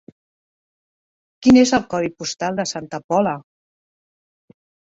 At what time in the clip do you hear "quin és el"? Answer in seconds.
1.47-1.85